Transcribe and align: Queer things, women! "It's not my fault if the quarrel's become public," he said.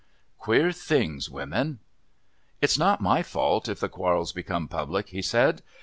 Queer 0.39 0.71
things, 0.71 1.29
women! 1.29 1.77
"It's 2.59 2.75
not 2.75 3.01
my 3.01 3.21
fault 3.21 3.69
if 3.69 3.79
the 3.79 3.87
quarrel's 3.87 4.33
become 4.33 4.67
public," 4.67 5.09
he 5.09 5.21
said. 5.21 5.61